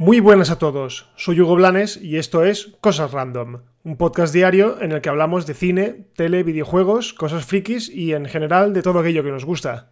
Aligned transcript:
Muy 0.00 0.20
buenas 0.20 0.50
a 0.50 0.58
todos, 0.58 1.10
soy 1.16 1.40
Hugo 1.40 1.56
Blanes 1.56 1.96
y 1.96 2.18
esto 2.18 2.44
es 2.44 2.76
Cosas 2.80 3.10
Random, 3.10 3.62
un 3.82 3.96
podcast 3.96 4.32
diario 4.32 4.80
en 4.80 4.92
el 4.92 5.00
que 5.00 5.08
hablamos 5.08 5.44
de 5.44 5.54
cine, 5.54 6.06
tele, 6.14 6.44
videojuegos, 6.44 7.12
cosas 7.12 7.44
frikis 7.44 7.88
y 7.88 8.12
en 8.12 8.26
general 8.26 8.72
de 8.72 8.82
todo 8.82 9.00
aquello 9.00 9.24
que 9.24 9.32
nos 9.32 9.44
gusta. 9.44 9.90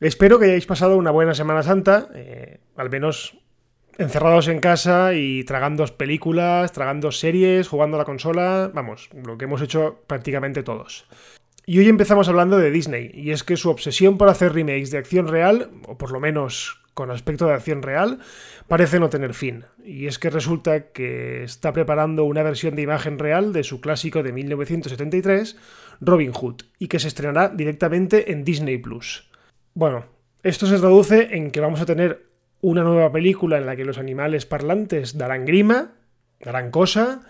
Espero 0.00 0.40
que 0.40 0.46
hayáis 0.46 0.66
pasado 0.66 0.96
una 0.96 1.12
buena 1.12 1.34
Semana 1.34 1.62
Santa, 1.62 2.08
eh, 2.14 2.58
al 2.74 2.90
menos 2.90 3.39
encerrados 4.00 4.48
en 4.48 4.60
casa 4.60 5.12
y 5.14 5.44
tragando 5.44 5.84
películas, 5.86 6.72
tragando 6.72 7.12
series, 7.12 7.68
jugando 7.68 7.96
a 7.96 7.98
la 7.98 8.06
consola, 8.06 8.70
vamos, 8.72 9.10
lo 9.12 9.36
que 9.36 9.44
hemos 9.44 9.60
hecho 9.60 10.02
prácticamente 10.06 10.62
todos. 10.62 11.06
Y 11.66 11.78
hoy 11.78 11.88
empezamos 11.88 12.28
hablando 12.28 12.56
de 12.56 12.70
Disney, 12.70 13.10
y 13.12 13.30
es 13.30 13.44
que 13.44 13.58
su 13.58 13.68
obsesión 13.68 14.16
por 14.16 14.28
hacer 14.28 14.54
remakes 14.54 14.90
de 14.90 14.98
acción 14.98 15.28
real, 15.28 15.70
o 15.86 15.98
por 15.98 16.12
lo 16.12 16.18
menos 16.18 16.80
con 16.94 17.10
aspecto 17.10 17.46
de 17.46 17.52
acción 17.52 17.82
real, 17.82 18.20
parece 18.68 18.98
no 19.00 19.10
tener 19.10 19.34
fin. 19.34 19.64
Y 19.84 20.06
es 20.06 20.18
que 20.18 20.30
resulta 20.30 20.92
que 20.92 21.44
está 21.44 21.72
preparando 21.74 22.24
una 22.24 22.42
versión 22.42 22.76
de 22.76 22.82
imagen 22.82 23.18
real 23.18 23.52
de 23.52 23.64
su 23.64 23.82
clásico 23.82 24.22
de 24.22 24.32
1973, 24.32 25.58
Robin 26.00 26.32
Hood, 26.32 26.62
y 26.78 26.88
que 26.88 26.98
se 26.98 27.08
estrenará 27.08 27.50
directamente 27.50 28.32
en 28.32 28.44
Disney 28.44 28.78
Plus. 28.78 29.30
Bueno, 29.74 30.06
esto 30.42 30.66
se 30.66 30.78
traduce 30.78 31.36
en 31.36 31.50
que 31.50 31.60
vamos 31.60 31.82
a 31.82 31.86
tener 31.86 32.29
una 32.60 32.82
nueva 32.82 33.10
película 33.12 33.58
en 33.58 33.66
la 33.66 33.76
que 33.76 33.84
los 33.84 33.98
animales 33.98 34.46
parlantes 34.46 35.16
darán 35.16 35.44
grima, 35.44 35.92
darán 36.40 36.70
cosa. 36.70 37.26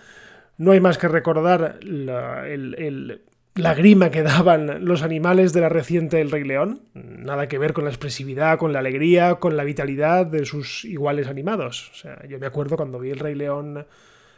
No 0.58 0.72
hay 0.72 0.80
más 0.80 0.98
que 0.98 1.08
recordar 1.08 1.80
la 1.82 3.74
grima 3.74 4.10
que 4.10 4.22
daban 4.22 4.84
los 4.84 5.02
animales 5.02 5.52
de 5.52 5.60
la 5.60 5.68
reciente 5.68 6.20
El 6.20 6.30
Rey 6.30 6.44
León. 6.44 6.82
Nada 6.94 7.48
que 7.48 7.58
ver 7.58 7.72
con 7.72 7.84
la 7.84 7.90
expresividad, 7.90 8.58
con 8.58 8.72
la 8.72 8.80
alegría, 8.80 9.36
con 9.36 9.56
la 9.56 9.64
vitalidad 9.64 10.26
de 10.26 10.44
sus 10.44 10.84
iguales 10.84 11.28
animados. 11.28 11.90
O 11.92 11.94
sea, 11.94 12.26
yo 12.28 12.38
me 12.38 12.46
acuerdo 12.46 12.76
cuando 12.76 12.98
vi 12.98 13.10
El 13.10 13.18
Rey 13.18 13.34
León, 13.34 13.86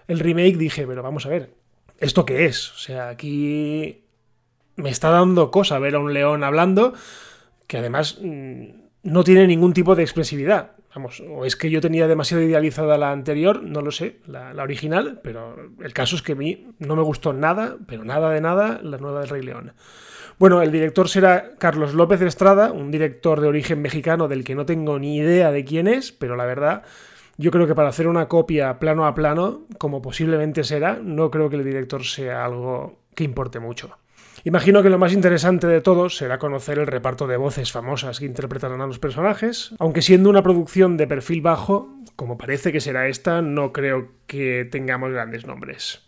el 0.08 0.18
remake, 0.18 0.56
dije, 0.56 0.86
pero 0.86 1.02
vamos 1.02 1.26
a 1.26 1.30
ver, 1.30 1.50
¿esto 1.98 2.24
qué 2.24 2.46
es? 2.46 2.72
O 2.72 2.78
sea, 2.78 3.08
aquí 3.08 4.04
me 4.76 4.90
está 4.90 5.10
dando 5.10 5.50
cosa 5.50 5.78
ver 5.78 5.94
a 5.94 5.98
un 5.98 6.14
león 6.14 6.44
hablando 6.44 6.94
que 7.66 7.78
además 7.78 8.18
mm, 8.20 8.64
no 9.04 9.24
tiene 9.24 9.46
ningún 9.46 9.72
tipo 9.72 9.94
de 9.94 10.02
expresividad. 10.02 10.72
Vamos, 10.94 11.22
o 11.26 11.46
es 11.46 11.56
que 11.56 11.70
yo 11.70 11.80
tenía 11.80 12.06
demasiado 12.06 12.42
idealizada 12.42 12.98
la 12.98 13.12
anterior, 13.12 13.62
no 13.62 13.80
lo 13.80 13.90
sé, 13.90 14.18
la, 14.26 14.52
original, 14.62 15.20
pero 15.22 15.56
el 15.82 15.94
caso 15.94 16.16
es 16.16 16.22
que 16.22 16.32
a 16.32 16.36
mí 16.36 16.66
no 16.78 16.96
me 16.96 17.02
gustó 17.02 17.32
nada, 17.32 17.78
pero 17.86 18.04
nada 18.04 18.30
de 18.30 18.42
nada, 18.42 18.78
la 18.82 18.98
nueva 18.98 19.20
del 19.20 19.30
Rey 19.30 19.42
León. 19.42 19.72
Bueno, 20.38 20.60
el 20.60 20.70
director 20.70 21.08
será 21.08 21.52
Carlos 21.56 21.94
López 21.94 22.20
Estrada, 22.20 22.72
un 22.72 22.90
director 22.90 23.40
de 23.40 23.48
origen 23.48 23.80
mexicano 23.80 24.28
del 24.28 24.44
que 24.44 24.54
no 24.54 24.66
tengo 24.66 24.98
ni 24.98 25.16
idea 25.16 25.50
de 25.50 25.64
quién 25.64 25.88
es, 25.88 26.12
pero 26.12 26.36
la 26.36 26.44
verdad, 26.44 26.82
yo 27.38 27.50
creo 27.50 27.66
que 27.66 27.74
para 27.74 27.88
hacer 27.88 28.06
una 28.06 28.28
copia 28.28 28.78
plano 28.78 29.06
a 29.06 29.14
plano, 29.14 29.62
como 29.78 30.02
posiblemente 30.02 30.62
será, 30.62 30.98
no 31.02 31.30
creo 31.30 31.48
que 31.48 31.56
el 31.56 31.64
director 31.64 32.04
sea 32.04 32.44
algo 32.44 32.98
que 33.14 33.24
importe 33.24 33.60
mucho. 33.60 33.96
Imagino 34.44 34.82
que 34.82 34.90
lo 34.90 34.98
más 34.98 35.12
interesante 35.12 35.68
de 35.68 35.80
todo 35.80 36.10
será 36.10 36.38
conocer 36.38 36.78
el 36.78 36.88
reparto 36.88 37.28
de 37.28 37.36
voces 37.36 37.70
famosas 37.70 38.18
que 38.18 38.26
interpretarán 38.26 38.80
a 38.80 38.86
los 38.86 38.98
personajes, 38.98 39.72
aunque 39.78 40.02
siendo 40.02 40.30
una 40.30 40.42
producción 40.42 40.96
de 40.96 41.06
perfil 41.06 41.42
bajo, 41.42 41.94
como 42.16 42.38
parece 42.38 42.72
que 42.72 42.80
será 42.80 43.06
esta, 43.06 43.40
no 43.40 43.72
creo 43.72 44.08
que 44.26 44.66
tengamos 44.70 45.12
grandes 45.12 45.46
nombres. 45.46 46.02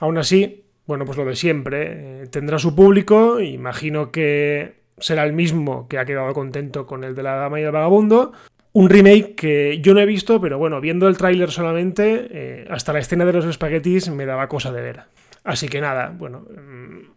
Aún 0.00 0.18
así, 0.18 0.64
bueno, 0.86 1.06
pues 1.06 1.16
lo 1.16 1.24
de 1.24 1.34
siempre, 1.34 2.22
eh, 2.22 2.26
tendrá 2.26 2.58
su 2.58 2.74
público, 2.74 3.40
imagino 3.40 4.12
que 4.12 4.82
será 4.98 5.24
el 5.24 5.32
mismo 5.32 5.88
que 5.88 5.98
ha 5.98 6.04
quedado 6.04 6.34
contento 6.34 6.86
con 6.86 7.04
el 7.04 7.14
de 7.14 7.22
la 7.22 7.36
Dama 7.36 7.58
y 7.58 7.62
el 7.62 7.70
Vagabundo, 7.70 8.32
un 8.72 8.90
remake 8.90 9.34
que 9.34 9.80
yo 9.80 9.94
no 9.94 10.00
he 10.00 10.06
visto, 10.06 10.42
pero 10.42 10.58
bueno, 10.58 10.80
viendo 10.82 11.08
el 11.08 11.16
tráiler 11.16 11.50
solamente, 11.50 12.28
eh, 12.30 12.66
hasta 12.70 12.92
la 12.92 12.98
escena 12.98 13.24
de 13.24 13.32
los 13.32 13.46
espaguetis 13.46 14.10
me 14.10 14.26
daba 14.26 14.48
cosa 14.48 14.72
de 14.72 14.82
ver. 14.82 15.00
Así 15.48 15.66
que 15.70 15.80
nada, 15.80 16.14
bueno, 16.14 16.40
mm, 16.40 17.10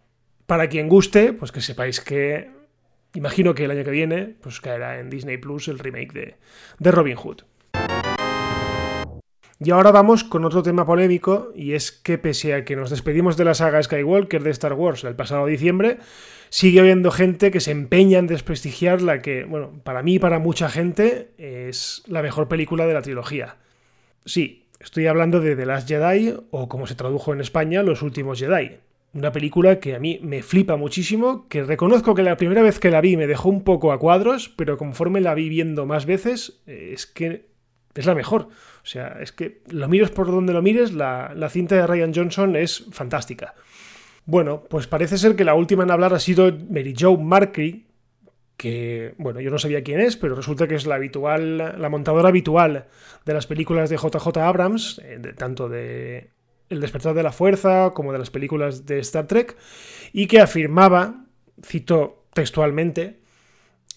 para 0.46 0.70
quien 0.70 0.88
guste, 0.88 1.34
pues 1.34 1.52
que 1.52 1.60
sepáis 1.60 2.00
que 2.00 2.50
imagino 3.14 3.54
que 3.54 3.66
el 3.66 3.72
año 3.72 3.84
que 3.84 3.92
viene 3.92 4.36
pues 4.42 4.62
caerá 4.62 5.00
en 5.00 5.10
Disney 5.10 5.36
Plus 5.36 5.68
el 5.68 5.80
remake 5.80 6.14
de, 6.14 6.36
de 6.80 6.92
Robin 6.92 7.18
Hood. 7.18 7.42
Y 9.60 9.70
ahora 9.72 9.92
vamos 9.92 10.24
con 10.24 10.46
otro 10.46 10.64
tema 10.64 10.86
polémico, 10.86 11.52
y 11.54 11.74
es 11.74 11.92
que 11.92 12.18
pese 12.18 12.54
a 12.54 12.64
que 12.64 12.78
nos 12.78 12.90
despedimos 12.90 13.36
de 13.36 13.44
la 13.44 13.54
saga 13.54 13.84
Skywalker 13.84 14.42
de 14.42 14.52
Star 14.52 14.74
Wars 14.74 15.04
el 15.04 15.18
pasado 15.18 15.46
diciembre, 15.46 15.98
sigue 16.48 16.80
habiendo 16.80 17.12
gente 17.12 17.52
que 17.52 17.60
se 17.60 17.72
empeña 17.72 18.18
en 18.18 18.28
desprestigiar 18.28 19.02
la 19.02 19.22
que, 19.22 19.44
bueno, 19.44 19.82
para 19.84 20.04
mí 20.04 20.16
y 20.16 20.20
para 20.20 20.40
mucha 20.40 20.70
gente 20.70 21.32
es 21.38 22.02
la 22.08 22.22
mejor 22.22 22.48
película 22.48 22.86
de 22.86 22.94
la 22.94 23.02
trilogía. 23.02 23.58
Sí, 24.24 24.62
Estoy 24.84 25.06
hablando 25.06 25.40
de 25.42 25.56
The 25.56 25.68
Last 25.68 25.88
Jedi, 25.88 26.34
o 26.50 26.68
como 26.68 26.88
se 26.88 26.96
tradujo 26.96 27.34
en 27.34 27.40
España, 27.40 27.84
Los 27.84 28.02
Últimos 28.02 28.40
Jedi. 28.40 28.80
Una 29.14 29.32
película 29.32 29.80
que 29.80 29.94
a 29.94 30.00
mí 30.00 30.20
me 30.24 30.42
flipa 30.42 30.76
muchísimo, 30.76 31.48
que 31.50 31.64
reconozco 31.64 32.16
que 32.16 32.24
la 32.24 32.36
primera 32.36 32.64
vez 32.64 32.80
que 32.80 32.90
la 32.90 33.00
vi 33.00 33.16
me 33.16 33.28
dejó 33.28 33.50
un 33.50 33.64
poco 33.64 33.92
a 33.92 34.00
cuadros, 34.00 34.50
pero 34.50 34.78
conforme 34.78 35.22
la 35.22 35.36
vi 35.36 35.50
viendo 35.50 35.86
más 35.86 36.08
veces, 36.08 36.64
eh, 36.66 36.92
es 36.94 37.06
que 37.06 37.46
es 37.94 38.06
la 38.08 38.16
mejor. 38.16 38.48
O 38.84 38.86
sea, 38.86 39.20
es 39.22 39.32
que 39.32 39.62
lo 39.70 39.88
mires 39.88 40.10
por 40.10 40.26
donde 40.32 40.52
lo 40.52 40.64
mires, 40.64 40.94
la, 40.94 41.34
la 41.36 41.50
cinta 41.50 41.76
de 41.76 41.86
Ryan 41.86 42.14
Johnson 42.16 42.56
es 42.56 42.86
fantástica. 42.92 43.54
Bueno, 44.26 44.64
pues 44.68 44.88
parece 44.88 45.20
ser 45.20 45.36
que 45.36 45.44
la 45.44 45.54
última 45.54 45.84
en 45.84 45.92
hablar 45.92 46.16
ha 46.16 46.20
sido 46.20 46.52
Mary 46.70 46.96
Jo 47.00 47.18
Markey, 47.18 47.86
que, 48.62 49.16
bueno, 49.18 49.42
yo 49.42 49.50
no 49.50 49.58
sabía 49.58 49.84
quién 49.84 50.00
es, 50.00 50.18
pero 50.18 50.36
resulta 50.36 50.68
que 50.68 50.76
es 50.76 50.86
la 50.86 50.94
habitual, 50.94 51.58
la 51.58 51.90
montadora 51.90 52.30
habitual 52.30 52.86
de 53.26 53.34
las 53.34 53.48
películas 53.48 53.90
de 53.90 53.98
JJ 53.98 54.38
Abrams, 54.38 55.02
eh, 55.04 55.20
tanto 55.36 55.68
de 55.68 56.30
El 56.70 56.80
despertar 56.80 57.16
de 57.16 57.24
la 57.24 57.32
fuerza 57.32 57.90
como 57.96 58.14
de 58.14 58.20
las 58.20 58.30
películas 58.30 58.86
de 58.86 59.00
Star 59.00 59.26
Trek, 59.26 59.58
y 60.14 60.28
que 60.28 60.42
afirmaba, 60.42 61.26
cito 61.66 62.28
textualmente, 62.36 63.22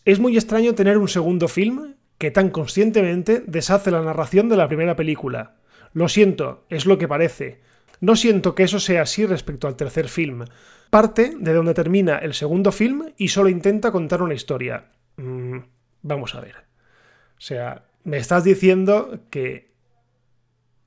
es 0.07 0.19
muy 0.19 0.35
extraño 0.35 0.75
tener 0.75 0.97
un 0.97 1.09
segundo 1.09 1.47
film 1.47 1.97
que 2.17 2.31
tan 2.31 2.49
conscientemente 2.49 3.43
deshace 3.47 3.91
la 3.91 4.01
narración 4.01 4.49
de 4.49 4.57
la 4.57 4.69
primera 4.69 4.97
película. 4.97 5.57
Lo 5.93 6.09
siento, 6.09 6.65
es 6.71 6.87
lo 6.87 6.97
que 6.97 7.07
parece. 7.07 7.61
No 8.01 8.17
siento 8.17 8.55
que 8.55 8.63
eso 8.63 8.81
sea 8.81 9.03
así 9.03 9.27
respecto 9.27 9.69
al 9.69 9.77
tercer 9.77 10.09
film 10.09 10.47
parte 10.95 11.33
de 11.37 11.53
donde 11.53 11.75
termina 11.75 12.19
el 12.19 12.35
segundo 12.35 12.71
film 12.71 13.07
y 13.17 13.27
solo 13.27 13.49
intenta 13.49 13.91
contar 13.91 14.23
una 14.23 14.35
historia. 14.35 14.93
Mm, 15.17 15.59
vamos 16.03 16.37
a 16.37 16.41
ver. 16.41 16.55
O 17.37 17.41
sea, 17.41 17.87
me 18.05 18.17
estás 18.19 18.45
diciendo 18.45 19.19
que 19.29 19.73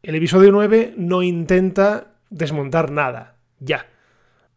el 0.04 0.16
episodio 0.16 0.54
9 0.54 0.94
no 0.96 1.24
intenta 1.24 2.14
desmontar 2.30 2.90
nada. 2.90 3.36
Ya. 3.60 3.88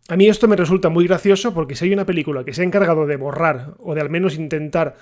A 0.09 0.17
mí 0.17 0.29
esto 0.29 0.47
me 0.47 0.55
resulta 0.55 0.89
muy 0.89 1.09
gracioso 1.09 1.53
porque 1.53 1.75
si 1.75 1.87
hay 1.87 1.95
una 1.95 2.07
película 2.07 2.45
que 2.45 2.53
se 2.55 2.63
ha 2.63 2.65
encargado 2.65 3.09
de 3.09 3.17
borrar 3.17 3.75
o 3.81 3.97
de 3.97 4.03
al 4.03 4.09
menos 4.09 4.37
intentar 4.37 4.99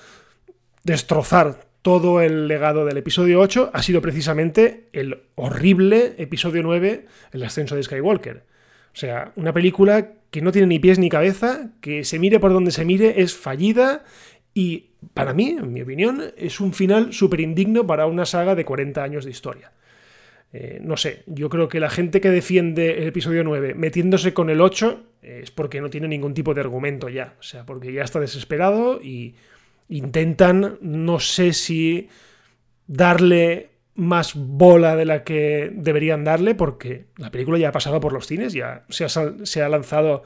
destrozar 0.83 1.61
todo 1.83 2.23
el 2.23 2.49
legado 2.49 2.87
del 2.87 2.97
episodio 2.97 3.39
8, 3.41 3.73
ha 3.75 3.83
sido 3.83 4.01
precisamente 4.01 4.89
el 4.95 5.25
horrible 5.35 6.15
episodio 6.17 6.63
9, 6.63 7.05
el 7.33 7.45
ascenso 7.45 7.77
de 7.77 7.83
Skywalker. 7.83 8.45
O 8.93 8.97
sea, 8.97 9.33
una 9.37 9.53
película 9.53 10.13
que 10.31 10.43
no 10.43 10.53
tiene 10.53 10.69
ni 10.69 10.79
pies 10.79 10.99
ni 10.99 11.09
cabeza, 11.09 11.71
que 11.81 12.05
se 12.05 12.19
mire 12.19 12.41
por 12.41 12.53
donde 12.53 12.71
se 12.71 12.85
mire, 12.85 13.23
es 13.23 13.35
fallida 13.35 14.05
y 14.55 14.91
para 15.15 15.33
mí, 15.33 15.51
en 15.51 15.73
mi 15.73 15.83
opinión, 15.83 16.23
es 16.37 16.61
un 16.61 16.73
final 16.73 17.13
súper 17.13 17.41
indigno 17.41 17.87
para 17.87 18.07
una 18.07 18.27
saga 18.27 18.55
de 18.55 18.65
40 18.65 19.03
años 19.03 19.25
de 19.25 19.31
historia. 19.31 19.73
Eh, 20.53 20.81
no 20.83 20.97
sé, 20.97 21.23
yo 21.27 21.49
creo 21.51 21.69
que 21.69 21.79
la 21.79 21.91
gente 21.91 22.21
que 22.21 22.31
defiende 22.31 22.99
el 22.99 23.09
episodio 23.09 23.45
9 23.45 23.75
metiéndose 23.75 24.33
con 24.33 24.49
el 24.49 24.61
8 24.61 25.05
es 25.23 25.51
porque 25.51 25.81
no 25.81 25.91
tiene 25.91 26.09
ningún 26.09 26.35
tipo 26.35 26.55
de 26.55 26.63
argumento 26.63 27.09
ya. 27.09 27.35
O 27.39 27.43
sea, 27.43 27.67
porque 27.67 27.93
ya 27.93 28.03
está 28.03 28.19
desesperado 28.19 29.01
y 29.03 29.35
intentan, 29.89 30.79
no 30.81 31.21
sé 31.21 31.53
si 31.53 32.09
darle 32.87 33.71
más 33.99 34.35
bola 34.37 34.95
de 34.95 35.05
la 35.05 35.25
que 35.25 35.73
deberían 35.75 36.23
darle, 36.23 36.55
porque 36.55 37.07
la 37.17 37.33
película 37.33 37.59
ya 37.59 37.71
ha 37.71 37.73
pasado 37.73 37.99
por 37.99 38.13
los 38.13 38.29
cines, 38.29 38.53
ya 38.53 38.85
se 38.89 39.05
ha, 39.05 39.09
se 39.09 39.63
ha 39.63 39.69
lanzado 39.69 40.23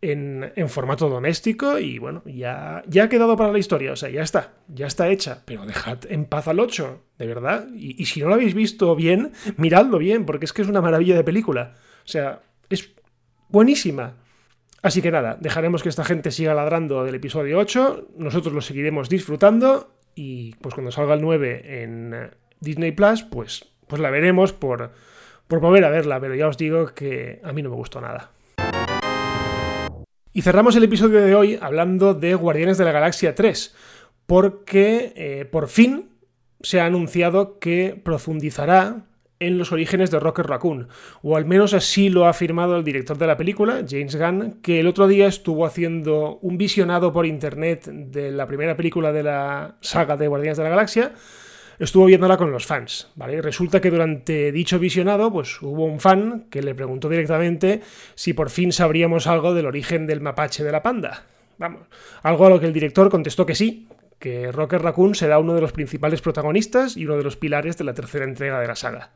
en, 0.00 0.52
formato 0.68 1.08
doméstico 1.08 1.80
y 1.80 1.98
bueno, 1.98 2.22
ya, 2.24 2.84
ya 2.86 3.04
ha 3.04 3.08
quedado 3.08 3.36
para 3.36 3.50
la 3.50 3.58
historia, 3.58 3.92
o 3.92 3.96
sea, 3.96 4.10
ya 4.10 4.22
está, 4.22 4.52
ya 4.68 4.86
está 4.86 5.08
hecha, 5.08 5.42
pero 5.44 5.66
dejad 5.66 5.98
en 6.08 6.24
paz 6.24 6.46
al 6.46 6.60
8, 6.60 7.02
de 7.18 7.26
verdad, 7.26 7.66
y, 7.74 8.00
y 8.00 8.06
si 8.06 8.20
no 8.20 8.28
lo 8.28 8.34
habéis 8.34 8.54
visto 8.54 8.94
bien, 8.94 9.32
miradlo 9.56 9.98
bien, 9.98 10.24
porque 10.24 10.44
es 10.44 10.52
que 10.52 10.62
es 10.62 10.68
una 10.68 10.80
maravilla 10.80 11.16
de 11.16 11.24
película, 11.24 11.74
o 12.04 12.08
sea, 12.08 12.42
es 12.68 12.92
buenísima. 13.48 14.18
Así 14.82 15.02
que 15.02 15.10
nada, 15.10 15.36
dejaremos 15.38 15.82
que 15.82 15.90
esta 15.90 16.04
gente 16.04 16.30
siga 16.30 16.54
ladrando 16.54 17.04
del 17.04 17.16
episodio 17.16 17.58
8, 17.58 18.12
nosotros 18.16 18.54
lo 18.54 18.60
seguiremos 18.60 19.08
disfrutando 19.08 19.96
y 20.14 20.54
pues 20.56 20.74
cuando 20.74 20.92
salga 20.92 21.14
el 21.14 21.20
9 21.20 21.82
en 21.82 22.30
Disney 22.60 22.92
Plus, 22.92 23.22
pues, 23.22 23.64
pues 23.86 24.00
la 24.00 24.10
veremos 24.10 24.52
por, 24.52 24.92
por 25.48 25.60
volver 25.60 25.84
a 25.84 25.90
verla, 25.90 26.20
pero 26.20 26.34
ya 26.34 26.48
os 26.48 26.56
digo 26.56 26.86
que 26.94 27.40
a 27.42 27.52
mí 27.52 27.62
no 27.62 27.70
me 27.70 27.76
gustó 27.76 28.00
nada. 28.00 28.30
Y 30.32 30.42
cerramos 30.42 30.76
el 30.76 30.84
episodio 30.84 31.20
de 31.20 31.34
hoy 31.34 31.58
hablando 31.60 32.14
de 32.14 32.34
Guardianes 32.34 32.78
de 32.78 32.84
la 32.84 32.92
Galaxia 32.92 33.34
3, 33.34 33.74
porque 34.26 35.12
eh, 35.16 35.44
por 35.44 35.68
fin 35.68 36.10
se 36.62 36.80
ha 36.80 36.86
anunciado 36.86 37.58
que 37.58 38.00
profundizará 38.02 39.06
en 39.40 39.56
los 39.56 39.72
orígenes 39.72 40.10
de 40.10 40.20
Rocket 40.20 40.46
Raccoon, 40.46 40.88
o 41.22 41.36
al 41.36 41.46
menos 41.46 41.72
así 41.72 42.10
lo 42.10 42.26
ha 42.26 42.30
afirmado 42.30 42.76
el 42.76 42.84
director 42.84 43.16
de 43.16 43.26
la 43.26 43.38
película, 43.38 43.82
James 43.88 44.14
Gunn, 44.14 44.60
que 44.62 44.80
el 44.80 44.86
otro 44.86 45.08
día 45.08 45.26
estuvo 45.26 45.64
haciendo 45.64 46.38
un 46.42 46.58
visionado 46.58 47.12
por 47.12 47.24
internet 47.24 47.86
de 47.86 48.30
la 48.30 48.46
primera 48.46 48.76
película 48.76 49.12
de 49.12 49.22
la 49.22 49.76
saga 49.80 50.18
de 50.18 50.28
Guardianes 50.28 50.58
de 50.58 50.64
la 50.64 50.70
Galaxia, 50.70 51.12
estuvo 51.84 52.04
viéndola 52.04 52.36
con 52.36 52.52
los 52.52 52.66
fans, 52.66 53.10
¿vale? 53.16 53.40
resulta 53.40 53.80
que 53.80 53.90
durante 53.90 54.52
dicho 54.52 54.78
visionado, 54.78 55.32
pues 55.32 55.60
hubo 55.62 55.86
un 55.86 55.98
fan 55.98 56.44
que 56.50 56.62
le 56.62 56.74
preguntó 56.74 57.08
directamente 57.08 57.80
si 58.14 58.34
por 58.34 58.50
fin 58.50 58.70
sabríamos 58.70 59.26
algo 59.26 59.54
del 59.54 59.66
origen 59.66 60.06
del 60.06 60.20
mapache 60.20 60.62
de 60.62 60.72
la 60.72 60.82
panda. 60.82 61.24
Vamos, 61.58 61.82
algo 62.22 62.46
a 62.46 62.50
lo 62.50 62.60
que 62.60 62.66
el 62.66 62.72
director 62.72 63.10
contestó 63.10 63.46
que 63.46 63.54
sí, 63.54 63.88
que 64.18 64.52
Rocket 64.52 64.82
Raccoon 64.82 65.14
será 65.14 65.38
uno 65.38 65.54
de 65.54 65.62
los 65.62 65.72
principales 65.72 66.20
protagonistas 66.20 66.96
y 66.96 67.06
uno 67.06 67.16
de 67.16 67.24
los 67.24 67.36
pilares 67.36 67.78
de 67.78 67.84
la 67.84 67.94
tercera 67.94 68.24
entrega 68.26 68.60
de 68.60 68.68
la 68.68 68.76
saga. 68.76 69.10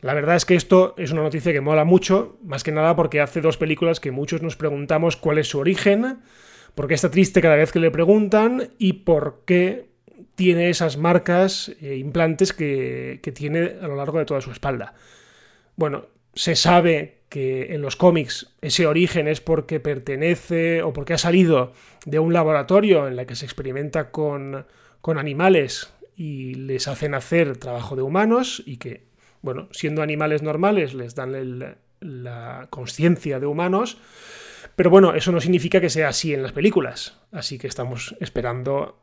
La 0.00 0.14
verdad 0.14 0.36
es 0.36 0.44
que 0.44 0.54
esto 0.54 0.94
es 0.96 1.10
una 1.10 1.22
noticia 1.22 1.52
que 1.52 1.60
mola 1.60 1.84
mucho, 1.84 2.38
más 2.44 2.62
que 2.62 2.70
nada 2.70 2.94
porque 2.94 3.20
hace 3.20 3.40
dos 3.40 3.56
películas 3.56 3.98
que 3.98 4.12
muchos 4.12 4.42
nos 4.42 4.56
preguntamos 4.56 5.16
cuál 5.16 5.38
es 5.38 5.48
su 5.48 5.58
origen, 5.58 6.18
por 6.74 6.86
qué 6.86 6.94
está 6.94 7.10
triste 7.10 7.40
cada 7.40 7.56
vez 7.56 7.72
que 7.72 7.80
le 7.80 7.90
preguntan 7.90 8.70
y 8.78 8.92
por 8.92 9.42
qué 9.44 9.87
tiene 10.34 10.70
esas 10.70 10.96
marcas 10.96 11.72
e 11.80 11.96
implantes 11.96 12.52
que, 12.52 13.20
que 13.22 13.32
tiene 13.32 13.76
a 13.80 13.88
lo 13.88 13.96
largo 13.96 14.18
de 14.18 14.24
toda 14.24 14.40
su 14.40 14.50
espalda. 14.50 14.94
Bueno, 15.76 16.06
se 16.34 16.56
sabe 16.56 17.18
que 17.28 17.74
en 17.74 17.82
los 17.82 17.96
cómics 17.96 18.54
ese 18.60 18.86
origen 18.86 19.28
es 19.28 19.40
porque 19.40 19.80
pertenece 19.80 20.82
o 20.82 20.92
porque 20.92 21.14
ha 21.14 21.18
salido 21.18 21.72
de 22.06 22.18
un 22.18 22.32
laboratorio 22.32 23.06
en 23.06 23.18
el 23.18 23.26
que 23.26 23.36
se 23.36 23.44
experimenta 23.44 24.10
con, 24.10 24.66
con 25.00 25.18
animales 25.18 25.92
y 26.16 26.54
les 26.54 26.88
hacen 26.88 27.14
hacer 27.14 27.56
trabajo 27.58 27.96
de 27.96 28.02
humanos 28.02 28.62
y 28.66 28.78
que 28.78 29.08
bueno, 29.42 29.68
siendo 29.70 30.02
animales 30.02 30.42
normales 30.42 30.94
les 30.94 31.14
dan 31.14 31.76
la 32.00 32.66
conciencia 32.70 33.38
de 33.38 33.46
humanos, 33.46 33.98
pero 34.76 34.90
bueno, 34.90 35.14
eso 35.14 35.32
no 35.32 35.40
significa 35.40 35.80
que 35.80 35.90
sea 35.90 36.08
así 36.08 36.34
en 36.34 36.42
las 36.42 36.52
películas, 36.52 37.18
así 37.32 37.58
que 37.58 37.66
estamos 37.66 38.16
esperando 38.20 38.98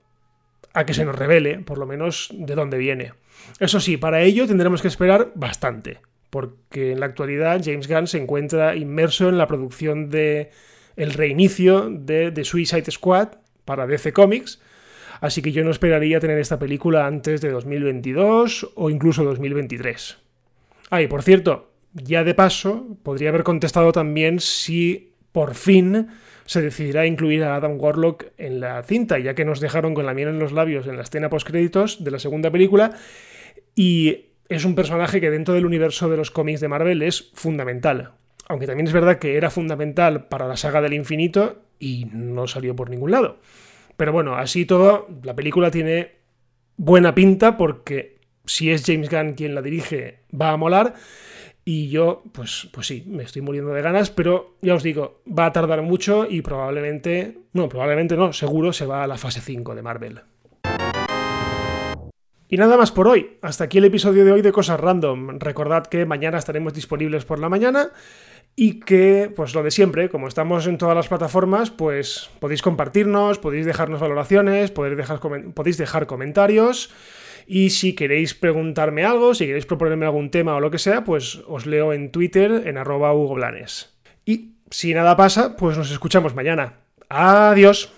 a 0.76 0.86
que 0.86 0.94
se 0.94 1.06
nos 1.06 1.16
revele, 1.16 1.60
por 1.60 1.78
lo 1.78 1.88
menos, 1.88 2.30
de 2.34 2.54
dónde 2.54 2.78
viene. 2.78 3.14
Eso 3.60 3.80
sí, 3.80 3.96
para 3.96 4.22
ello 4.22 4.46
tendremos 4.46 4.82
que 4.82 4.90
esperar 4.90 5.32
bastante, 5.34 6.00
porque 6.30 6.92
en 6.92 7.00
la 7.00 7.06
actualidad 7.06 7.62
James 7.64 7.88
Gunn 7.88 8.08
se 8.08 8.22
encuentra 8.22 8.76
inmerso 8.76 9.30
en 9.30 9.38
la 9.38 9.48
producción 9.48 10.10
de 10.10 10.52
el 10.98 11.14
reinicio 11.14 11.90
de 11.90 12.32
The 12.32 12.44
Suicide 12.44 12.92
Squad 12.92 13.30
para 13.64 13.88
DC 13.88 14.12
Comics, 14.12 14.62
así 15.22 15.42
que 15.42 15.54
yo 15.54 15.64
no 15.64 15.72
esperaría 15.72 16.20
tener 16.20 16.38
esta 16.40 16.60
película 16.60 17.08
antes 17.08 17.40
de 17.40 17.50
2022 17.52 18.72
o 18.76 18.90
incluso 18.90 19.24
2023. 19.24 20.18
Ah, 20.90 21.02
y 21.02 21.08
por 21.08 21.24
cierto, 21.24 21.72
ya 21.94 22.26
de 22.26 22.34
paso, 22.34 22.98
podría 23.02 23.30
haber 23.30 23.44
contestado 23.44 23.94
también 23.94 24.42
si 24.42 25.15
por 25.36 25.54
fin 25.54 26.08
se 26.46 26.62
decidirá 26.62 27.06
incluir 27.06 27.44
a 27.44 27.58
Adam 27.58 27.76
Warlock 27.78 28.28
en 28.38 28.62
la 28.62 28.82
cinta, 28.84 29.20
ya 29.20 29.36
que 29.36 29.44
nos 29.44 29.60
dejaron 29.60 29.94
con 29.94 30.06
la 30.06 30.14
miel 30.14 30.30
en 30.30 30.40
los 30.40 30.54
labios 30.54 30.88
en 30.88 30.96
la 30.96 31.04
escena 31.04 31.30
postcréditos 31.30 32.06
de 32.06 32.12
la 32.12 32.20
segunda 32.20 32.50
película. 32.50 32.94
Y 33.76 34.28
es 34.48 34.64
un 34.64 34.76
personaje 34.76 35.20
que 35.20 35.30
dentro 35.30 35.54
del 35.54 35.66
universo 35.66 36.08
de 36.08 36.16
los 36.16 36.32
cómics 36.32 36.62
de 36.62 36.70
Marvel 36.70 37.02
es 37.02 37.32
fundamental. 37.34 38.12
Aunque 38.48 38.66
también 38.66 38.88
es 38.88 38.94
verdad 38.94 39.20
que 39.20 39.36
era 39.36 39.50
fundamental 39.50 40.30
para 40.30 40.48
la 40.48 40.56
saga 40.56 40.80
del 40.80 40.94
infinito 40.94 41.64
y 41.80 42.08
no 42.14 42.48
salió 42.48 42.74
por 42.78 42.90
ningún 42.90 43.12
lado. 43.12 43.40
Pero 43.98 44.14
bueno, 44.14 44.38
así 44.38 44.66
todo, 44.66 45.10
la 45.22 45.36
película 45.36 45.70
tiene 45.70 46.12
buena 46.78 47.14
pinta 47.14 47.58
porque 47.58 48.20
si 48.46 48.72
es 48.72 48.86
James 48.86 49.10
Gunn 49.10 49.34
quien 49.34 49.54
la 49.54 49.62
dirige, 49.62 50.20
va 50.32 50.52
a 50.52 50.58
molar. 50.58 50.94
Y 51.68 51.90
yo, 51.90 52.22
pues, 52.32 52.70
pues 52.72 52.86
sí, 52.86 53.04
me 53.08 53.24
estoy 53.24 53.42
muriendo 53.42 53.74
de 53.74 53.82
ganas, 53.82 54.12
pero 54.12 54.54
ya 54.62 54.76
os 54.76 54.84
digo, 54.84 55.22
va 55.28 55.48
a 55.48 55.52
tardar 55.52 55.82
mucho 55.82 56.28
y 56.30 56.44
probablemente, 56.44 57.40
no, 57.54 57.68
probablemente 57.68 58.16
no, 58.16 58.34
seguro 58.34 58.72
se 58.72 58.86
va 58.86 59.04
a 59.04 59.08
la 59.08 59.18
fase 59.18 59.42
5 59.42 59.74
de 59.74 59.82
Marvel. 59.82 60.22
Y 62.48 62.58
nada 62.58 62.78
más 62.78 62.92
por 62.92 63.08
hoy. 63.08 63.38
Hasta 63.42 63.64
aquí 63.64 63.80
el 63.80 63.86
episodio 63.86 64.24
de 64.24 64.32
hoy 64.32 64.44
de 64.44 64.52
Cosas 64.52 64.80
Random. 64.80 65.40
Recordad 65.40 65.88
que 65.88 66.06
mañana 66.06 66.38
estaremos 66.38 66.76
disponibles 66.76 67.26
por 67.26 67.40
la 67.40 67.50
mañana 67.50 67.90
y 68.56 68.80
que, 68.82 69.34
pues 69.36 69.56
lo 69.56 69.64
de 69.64 69.72
siempre, 69.72 70.10
como 70.10 70.28
estamos 70.28 70.68
en 70.68 70.78
todas 70.78 70.96
las 70.96 71.08
plataformas, 71.08 71.72
pues 71.72 72.30
podéis 72.40 72.62
compartirnos, 72.62 73.40
podéis 73.40 73.66
dejarnos 73.66 74.00
valoraciones, 74.00 74.70
podéis 74.70 74.98
dejar, 74.98 75.20
podéis 75.56 75.78
dejar 75.80 76.06
comentarios. 76.06 76.92
Y 77.48 77.70
si 77.70 77.94
queréis 77.94 78.34
preguntarme 78.34 79.04
algo, 79.04 79.36
si 79.36 79.46
queréis 79.46 79.66
proponerme 79.66 80.06
algún 80.06 80.32
tema 80.32 80.56
o 80.56 80.60
lo 80.60 80.72
que 80.72 80.80
sea, 80.80 81.04
pues 81.04 81.42
os 81.48 81.66
leo 81.66 81.94
en 81.94 82.12
Twitter 82.12 82.64
en 82.66 82.78
arroba 82.78 83.14
Hugo 83.14 83.36
Blanes. 83.36 83.94
Y 84.26 84.56
si 84.72 84.94
nada 84.94 85.16
pasa, 85.16 85.56
pues 85.56 85.78
nos 85.78 85.92
escuchamos 85.92 86.34
mañana. 86.34 86.74
Adiós. 87.10 87.94